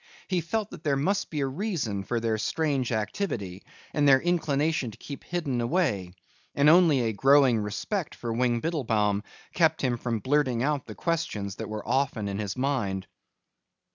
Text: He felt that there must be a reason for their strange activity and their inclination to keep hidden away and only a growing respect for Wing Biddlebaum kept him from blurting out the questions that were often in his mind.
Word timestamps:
He 0.27 0.41
felt 0.41 0.71
that 0.71 0.83
there 0.83 0.95
must 0.97 1.29
be 1.29 1.41
a 1.41 1.45
reason 1.45 2.03
for 2.03 2.19
their 2.19 2.39
strange 2.39 2.91
activity 2.91 3.61
and 3.93 4.07
their 4.07 4.19
inclination 4.19 4.89
to 4.89 4.97
keep 4.97 5.23
hidden 5.23 5.61
away 5.61 6.11
and 6.55 6.71
only 6.71 7.01
a 7.01 7.13
growing 7.13 7.59
respect 7.59 8.15
for 8.15 8.33
Wing 8.33 8.61
Biddlebaum 8.61 9.21
kept 9.53 9.83
him 9.83 9.97
from 9.97 10.17
blurting 10.17 10.63
out 10.63 10.87
the 10.87 10.95
questions 10.95 11.57
that 11.57 11.69
were 11.69 11.87
often 11.87 12.27
in 12.27 12.39
his 12.39 12.57
mind. 12.57 13.05